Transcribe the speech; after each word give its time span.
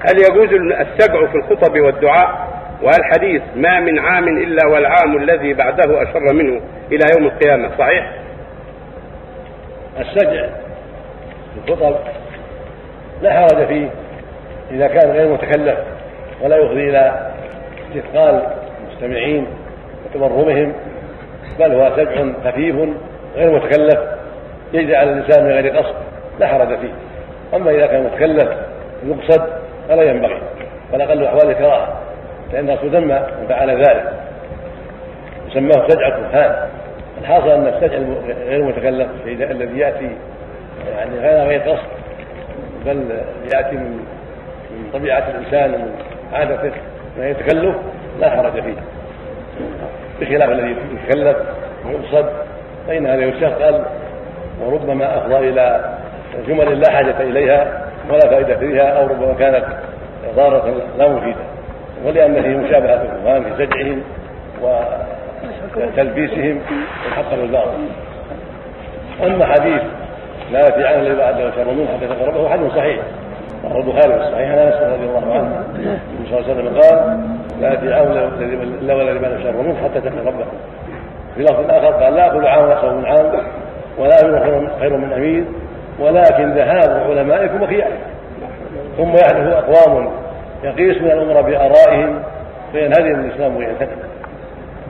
هل 0.00 0.18
يجوز 0.18 0.52
السجع 0.80 1.26
في 1.26 1.34
الخطب 1.34 1.80
والدعاء 1.80 2.48
وهل 2.82 3.04
حديث 3.14 3.42
ما 3.56 3.80
من 3.80 3.98
عام 3.98 4.28
إلا 4.28 4.66
والعام 4.66 5.16
الذي 5.16 5.54
بعده 5.54 6.02
أشر 6.02 6.32
منه 6.32 6.60
إلى 6.92 7.04
يوم 7.16 7.26
القيامة 7.26 7.70
صحيح؟ 7.78 8.12
السجع 10.00 10.46
في 11.54 11.70
الخطب 11.72 11.96
لا 13.22 13.32
حرج 13.32 13.66
فيه 13.66 13.88
إذا 14.70 14.86
كان 14.86 15.10
غير 15.10 15.32
متكلف 15.32 15.78
ولا 16.42 16.56
يفضي 16.56 16.90
إلى 16.90 17.30
استثقال 17.88 18.42
المستمعين 18.80 19.46
وتبرمهم 20.06 20.72
بل 21.58 21.72
هو 21.72 21.96
سجع 21.96 22.24
خفيف 22.44 22.76
غير 23.36 23.50
متكلف 23.50 24.00
يجري 24.72 24.96
على 24.96 25.12
من 25.12 25.50
غير 25.50 25.76
قصد 25.76 25.94
لا 26.40 26.46
حرج 26.46 26.78
فيه 26.78 26.92
أما 27.54 27.70
إذا 27.70 27.86
كان 27.86 28.04
متكلف 28.04 28.48
يقصد 29.06 29.57
فلا 29.88 30.02
ينبغي 30.02 30.38
بل 30.92 31.02
أقل 31.02 31.24
أحوال 31.24 31.50
الكراهة 31.50 31.88
لأن 32.52 32.70
الرسول 32.70 33.00
من 33.00 33.46
فعل 33.48 33.70
ذلك. 33.70 34.12
وسماه 35.46 35.88
سجع 35.88 36.10
كفان 36.10 36.68
الحاصل 37.20 37.48
أن 37.48 37.66
السجع 37.66 37.98
غير 38.48 38.64
متكلف 38.64 39.08
الذي 39.26 39.78
يأتي 39.78 40.10
يعني 40.90 41.18
غير 41.18 41.48
غير 41.48 41.60
قصد 41.60 41.88
بل 42.86 43.04
يأتي 43.54 43.76
من 43.76 44.00
من 44.70 44.90
طبيعة 44.92 45.24
الإنسان 45.30 45.74
ومن 45.74 45.90
عادته 46.32 46.72
ما 47.18 47.28
يتكلف 47.28 47.76
لا 48.20 48.30
حرج 48.30 48.52
فيه. 48.52 48.74
بخلاف 50.20 50.50
الذي 50.50 50.76
يتكلف 50.94 51.36
ويقصد 51.86 52.28
فإن 52.86 53.06
هذا 53.06 53.24
يستثقل 53.24 53.82
وربما 54.60 55.18
أفضى 55.18 55.48
إلى 55.48 55.94
جمل 56.48 56.80
لا 56.80 56.90
حاجة 56.90 57.20
إليها 57.20 57.87
ولا 58.10 58.28
فائدة 58.30 58.56
فيها 58.56 58.88
أو 58.88 59.06
ربما 59.06 59.34
كانت 59.38 59.64
ضارة 60.36 60.74
لا 60.98 61.08
مفيدة. 61.08 61.40
ولأن 62.04 62.42
فيه 62.42 62.56
مشابهة 62.56 63.02
الكفار 63.02 63.42
في 63.42 63.66
سجعهم 63.66 64.02
وتلبيسهم 65.76 66.60
وحقا 67.10 67.34
الباطل 67.34 67.88
أما 69.26 69.46
حديث 69.46 69.82
لا 70.52 70.60
يأتي 70.60 70.86
عنه 70.86 70.96
الذي 70.96 71.16
بعده 71.16 71.50
شر 71.50 71.70
منه 71.70 71.86
حتى 71.96 72.06
تقربه 72.06 72.48
حديث 72.48 72.72
صحيح. 72.72 73.00
رواه 73.64 73.76
البخاري 73.80 74.12
في 74.12 74.28
الصحيح 74.28 74.50
عن 74.50 74.58
انس 74.58 74.74
رضي 74.74 75.04
الله 75.04 75.34
عنه. 75.34 75.64
النبي 75.76 76.30
صلى 76.30 76.38
الله 76.38 76.50
عليه 76.50 76.52
وسلم 76.52 76.80
قال 76.80 77.20
لا 77.60 77.96
عام 77.96 78.06
إلا 78.82 78.94
والذي 78.94 79.18
بعد 79.18 79.40
شر 79.42 79.62
منه 79.62 79.76
حتى 79.84 80.00
تقي 80.00 80.26
ربه 80.26 80.44
في 81.34 81.42
لفظ 81.42 81.70
آخر 81.70 81.92
قال 82.04 82.14
لا 82.14 82.26
أقول 82.26 82.46
عام 82.46 82.70
اخر 82.70 82.94
من 82.94 83.06
عام 83.06 83.32
ولا 83.98 84.22
امير 84.24 84.70
خير 84.80 84.96
من 84.96 85.12
أمير. 85.12 85.44
ولكن 86.00 86.52
ذهاب 86.52 87.10
علمائكم 87.10 87.62
وخياركم 87.62 87.96
ثم 88.96 89.12
يحدث 89.12 89.52
أقوام 89.52 90.10
يقيس 90.64 91.02
من 91.02 91.10
الامراء 91.10 91.42
بآرائهم 91.42 92.22
فينهدم 92.72 93.20
الإسلام 93.20 93.56
وينتهي 93.56 93.88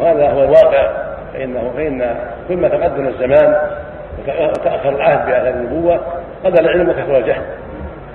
وهذا 0.00 0.30
هو 0.30 0.44
الواقع. 0.44 0.88
فانه 1.32 1.70
فإن 1.76 2.16
كل 2.48 2.56
ما 2.56 2.68
تقدم 2.68 3.06
الزمان 3.06 3.56
وتأخر 4.18 4.88
العهد 4.88 5.26
بآثار 5.26 5.54
النبوة 5.54 6.00
قل 6.44 6.60
العلم 6.60 6.88
وكثر 6.88 7.18
الجهل. 7.18 7.42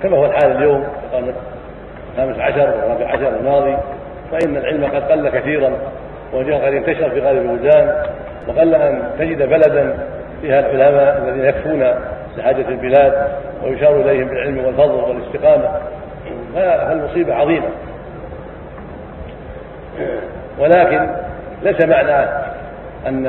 كما 0.02 0.16
هو 0.16 0.24
الحال 0.24 0.56
اليوم 0.56 0.82
في 0.82 1.16
القرن 1.16 1.34
الخامس 2.12 2.38
عشر 2.38 2.74
والرابع 2.76 3.06
عشر 3.06 3.28
الماضي 3.40 3.76
فإن 4.32 4.56
العلم 4.56 4.84
قد 4.84 5.02
قل 5.12 5.28
كثيرا 5.28 5.72
والجهل 6.32 6.66
قد 6.66 6.72
انتشر 6.72 7.10
في 7.10 7.20
غالب 7.20 7.50
البلدان 7.50 7.94
وقل 8.48 8.74
أن 8.74 9.02
تجد 9.18 9.42
بلدا 9.42 9.98
فيها 10.42 10.60
العلماء 10.60 11.22
الذين 11.22 11.44
يكفون 11.44 11.84
لحاجة 12.36 12.68
البلاد 12.68 13.28
ويشار 13.64 14.00
إليهم 14.00 14.28
بالعلم 14.28 14.64
والفضل 14.64 14.94
والاستقامة. 14.94 15.68
فالمصيبة 16.54 17.34
عظيمة. 17.34 17.68
ولكن 20.58 21.10
ليس 21.62 21.84
معنى 21.84 22.28
أن 23.06 23.26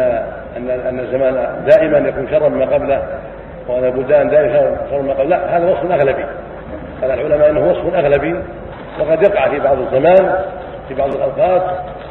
أن 0.58 0.70
أن 0.70 1.00
الزمان 1.00 1.66
دائما 1.66 1.98
يكون 1.98 2.28
شرا 2.32 2.50
مما 2.50 2.66
قبله 2.66 3.04
وأن 3.68 3.84
البلدان 3.84 4.30
دائما 4.30 4.78
شرا 4.90 5.02
مما 5.02 5.14
قبله. 5.14 5.30
لا 5.30 5.58
هذا 5.58 5.66
وصف 5.66 5.92
أغلبي. 5.92 6.26
قال 7.02 7.12
العلماء 7.12 7.50
إنه 7.50 7.72
وصف 7.72 7.96
أغلبي. 7.96 8.36
وقد 9.00 9.24
يقع 9.24 9.50
في 9.50 9.60
بعض 9.60 9.78
الزمان 9.80 10.36
في 10.88 10.94
بعض 10.94 11.16
الأوقات 11.16 11.64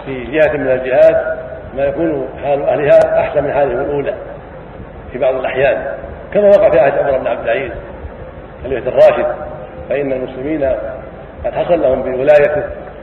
في 0.06 0.24
جهة 0.24 0.56
من 0.56 0.70
الجهات 0.70 1.38
ما 1.76 1.84
يكون 1.84 2.28
حال 2.44 2.62
أهلها 2.62 3.20
أحسن 3.20 3.44
من 3.44 3.52
حالهم 3.52 3.80
الأولى 3.80 4.14
في 5.12 5.18
بعض 5.18 5.34
الأحيان. 5.34 5.84
كما 6.34 6.48
وقع 6.48 6.70
في 6.70 6.78
عهد 6.78 6.98
عمر 6.98 7.18
بن 7.18 7.26
عبد 7.26 7.48
العزيز 7.48 7.72
خليفة 8.64 8.88
الراشد 8.88 9.26
فإن 9.88 10.12
المسلمين 10.12 10.64
قد 11.44 11.54
حصل 11.54 11.82
لهم 11.82 12.02
بولايته. 12.02 12.62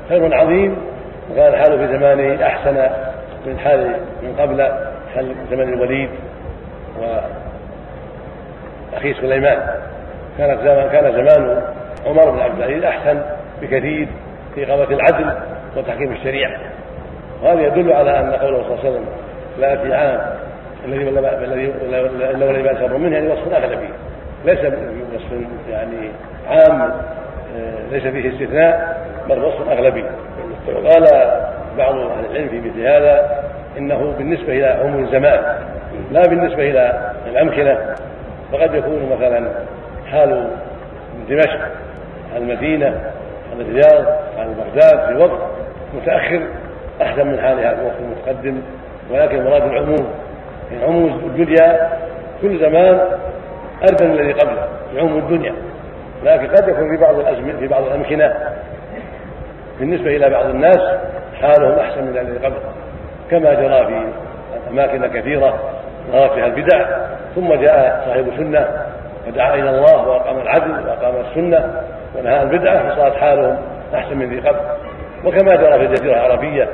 خير 0.10 0.36
عظيم 0.36 0.78
وكان 1.32 1.54
الحال 1.54 1.78
في 1.78 1.88
زمانه 1.98 2.46
أحسن 2.46 2.90
من 3.46 3.60
حال 3.60 3.96
من 4.24 4.36
قبل 4.40 4.62
حال 5.16 5.36
زمن 5.52 5.74
الوليد 5.74 6.10
واخيه 8.94 9.14
سليمان. 9.14 9.60
كانت 10.38 10.62
زمان 10.62 10.90
كان 10.90 11.12
زمان 11.12 11.62
عمر 12.06 12.32
بن 12.32 12.40
عبد 12.40 12.58
العزيز 12.58 12.84
أحسن 12.84 13.22
بكثير 13.62 14.08
في 14.56 14.64
اقامه 14.64 14.84
العدل 14.84 15.34
وتحكيم 15.78 16.12
الشريعة. 16.12 16.60
وهذا 17.44 17.62
يدل 17.62 17.94
على 17.94 18.20
أن 18.20 18.32
قوله 18.32 18.64
صلى 18.64 18.72
الله 18.72 18.80
عليه 18.80 18.90
وسلم 18.90 19.06
لا 19.60 19.78
في 19.78 19.94
عام 19.94 20.37
الذي 20.86 21.10
الذي 21.10 21.74
إلا 21.86 22.46
والذي 22.46 22.62
بان 22.62 22.78
شر 22.78 22.98
منه 22.98 23.16
يعني 23.16 23.28
وصف 23.28 23.54
اغلبي 23.54 23.90
ليس 24.46 24.60
وصف 25.16 25.32
يعني 25.70 26.12
عام 26.50 26.82
آه، 26.82 27.92
ليس 27.92 28.04
فيه 28.04 28.30
استثناء 28.30 28.98
بل 29.30 29.40
وصف 29.40 29.70
اغلبي 29.70 30.06
وقال 30.68 31.04
بعض 31.78 31.96
أهل 31.96 32.26
العلم 32.32 32.50
في 32.50 32.60
مثل 32.60 32.82
هذا 32.82 33.44
إنه 33.78 34.14
بالنسبة 34.18 34.54
إلى 34.54 34.66
عموم 34.66 35.04
الزمان 35.04 35.40
لا 36.12 36.22
بالنسبة 36.22 36.70
إلى 36.70 37.12
الأمكنة. 37.28 37.96
فقد 38.52 38.76
يكون 38.76 39.18
مثلا 39.18 39.52
حال 40.12 40.50
دمشق 41.30 41.60
عن 42.36 42.42
المدينة 42.42 42.88
عن 43.52 43.62
الرياض 43.62 44.06
عن 44.38 44.54
بغداد 44.54 45.08
في 45.08 45.16
وقت 45.24 45.42
متأخر 45.94 46.42
أحسن 47.02 47.28
من 47.28 47.40
حالها 47.40 47.76
في 47.76 47.82
وقت 47.84 47.96
متقدم 48.02 48.62
ولكن 49.12 49.44
مراد 49.44 49.62
العموم 49.62 50.08
يعني 50.72 50.84
عموم 50.84 51.06
الدنيا 51.26 51.90
كل 52.42 52.60
زمان 52.60 53.00
أردى 53.82 54.06
من 54.06 54.12
الذي 54.12 54.34
قبله 54.34 54.68
عموم 54.98 55.18
الدنيا. 55.18 55.54
لكن 56.24 56.48
قد 56.48 56.68
يكون 56.68 56.98
في 56.98 57.02
بعض 57.02 57.16
في 57.60 57.68
بعض 57.68 57.84
الأمكنة. 57.84 58.34
بالنسبة 59.80 60.16
إلى 60.16 60.30
بعض 60.30 60.46
الناس 60.46 60.80
حالهم 61.42 61.80
أحسن 61.80 62.04
من 62.04 62.18
الذي 62.18 62.38
قبله 62.38 62.60
كما 63.32 63.54
جرى 63.54 63.86
في 63.86 64.02
أماكن 64.70 65.08
كثيرة 65.08 65.60
ظهرت 66.12 66.34
فيها 66.34 66.46
البدع. 66.46 66.86
ثم 67.36 67.54
جاء 67.54 68.04
صاحب 68.06 68.28
سنة 68.38 68.68
ودعا 69.28 69.54
إلى 69.54 69.70
الله 69.70 70.08
وأقام 70.08 70.38
العدل 70.38 70.88
وأقام 70.88 71.14
السنة 71.30 71.82
ونهى 72.18 72.34
عن 72.34 72.50
البدعه 72.50 72.90
فصارت 72.90 73.16
حالهم 73.16 73.58
أحسن 73.96 74.18
من 74.18 74.30
ذي 74.30 74.40
قبل. 74.40 74.60
وكما 75.26 75.56
جرى 75.56 75.80
في 75.80 75.86
الجزيرة 75.86 76.14
العربية 76.14 76.68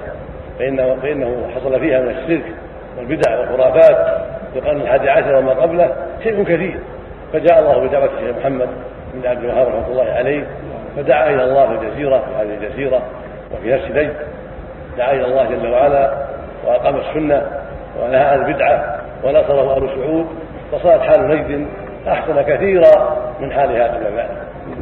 فانه 0.59 0.95
فإنه 1.01 1.47
حصل 1.55 1.79
فيها 1.79 1.99
من 1.99 2.09
الشرك. 2.09 2.43
والبدع 2.97 3.39
والخرافات 3.39 4.23
في 4.53 4.59
القرن 4.59 4.81
الحادي 4.81 5.09
عشر 5.09 5.35
وما 5.35 5.53
قبله 5.53 5.95
شيء 6.23 6.43
كثير. 6.43 6.79
فجاء 7.33 7.59
الله 7.59 7.87
بدعوه 7.87 8.09
الشيخ 8.17 8.37
محمد 8.37 8.69
بن 9.13 9.27
عبد 9.29 9.43
الوهاب 9.43 9.67
رحمة 9.67 9.87
الله 9.87 10.11
عليه 10.11 10.43
فدعا 10.97 11.29
إلى 11.29 11.43
الله 11.43 11.67
في 11.67 11.85
الجزيرة 11.85 12.17
في 12.17 12.35
هذه 12.35 12.57
الجزيرة 12.57 13.01
وفي 13.53 13.73
نفس 13.73 13.91
نجد 13.91 14.15
دعا 14.97 15.11
إلى 15.11 15.25
الله 15.25 15.43
جل 15.43 15.71
وعلا 15.71 16.13
وأقام 16.65 16.95
السنة 16.95 17.41
ونهى 18.01 18.23
عن 18.23 18.45
البدعة 18.45 18.99
ونصره 19.23 19.75
أهل 19.75 19.89
سعود 19.95 20.27
فصارت 20.71 21.01
حال 21.01 21.27
نجد 21.27 21.67
أحسن 22.07 22.41
كثيرا 22.41 23.17
من 23.39 23.51
حالها 23.51 23.87
قبل 23.87 24.03
ذلك. 24.17 24.29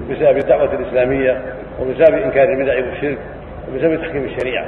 بسبب 0.09 0.37
الدعوة 0.37 0.73
الإسلامية 0.73 1.41
وبسبب 1.81 2.17
إنكار 2.17 2.43
البدع 2.43 2.75
والشرك 2.75 3.17
وبسبب 3.69 4.01
تحكيم 4.01 4.23
الشريعة. 4.23 4.65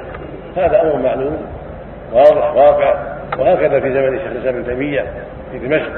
هذا 0.57 0.81
أمر 0.81 0.95
معلوم 0.95 1.37
واضح 2.13 2.55
واقع. 2.55 3.12
وهكذا 3.39 3.79
في 3.79 3.93
زمن 3.93 4.19
شيخ 4.19 4.27
الإسلام 4.31 4.55
ابن 4.55 4.65
تيمية 4.65 5.05
في 5.51 5.59
دمشق 5.59 5.91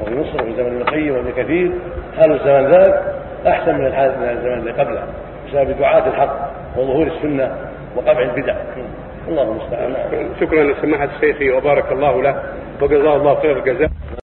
وفي 0.00 0.14
مصر 0.14 0.42
وفي 0.42 0.54
زمن 0.56 0.66
ابن 0.66 0.76
القيم 0.76 1.14
وابن 1.14 1.30
كثير. 1.36 1.72
حال 2.18 2.32
الزمان 2.32 2.66
ذاك 2.66 3.02
أحسن 3.46 3.78
من 3.78 3.86
الحال 3.86 4.10
من 4.20 4.28
الزمان 4.28 4.58
اللي 4.58 4.72
قبله 4.72 5.02
بسبب 5.48 5.78
دعاة 5.78 6.08
الحق 6.08 6.50
وظهور 6.76 7.06
السنة 7.06 7.56
وقمع 7.96 8.22
البدع. 8.22 8.54
الله 9.28 9.42
المستعان. 9.42 9.94
شكرا 10.40 10.62
لسماحة 10.62 11.08
الشيخ 11.16 11.56
وبارك 11.56 11.92
الله 11.92 12.22
له 12.22 12.42
وجزاه 12.80 13.16
الله 13.16 13.40
خير 13.40 13.58
الجزاء. 13.58 13.90